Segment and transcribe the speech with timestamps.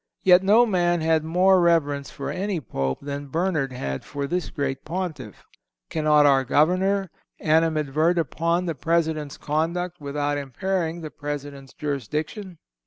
[0.23, 4.83] Yet no man had more reverence for any Pope than Bernard had for this great
[4.83, 5.45] Pontiff.
[5.91, 12.57] Cannot our Governor animadvert upon the President's conduct without impairing the President's jurisdiction?